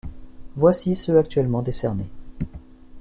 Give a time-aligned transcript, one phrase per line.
[0.55, 2.09] Voici ceux actuellement décernés.